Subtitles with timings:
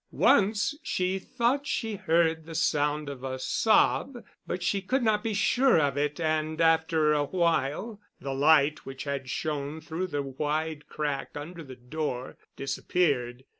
[0.09, 5.31] Once she thought she heard the sound of a sob, but she could not be
[5.31, 10.87] sure of it, and after a while the light which had shone through the wide
[10.87, 13.43] crack under the door disappeared.